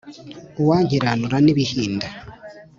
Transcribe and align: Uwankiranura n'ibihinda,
Uwankiranura 0.61 1.37
n'ibihinda, 1.41 2.07